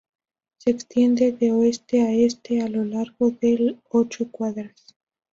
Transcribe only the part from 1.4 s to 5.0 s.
oeste a este a lo largo de ocho cuadras.